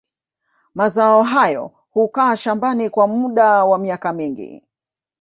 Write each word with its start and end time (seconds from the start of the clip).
Mazao 0.75 1.23
hayo 1.23 1.71
hukaa 1.89 2.35
shambani 2.35 2.89
kwa 2.89 3.07
muda 3.07 3.65
wa 3.65 3.77
miaka 3.77 4.13
mingi 4.13 4.63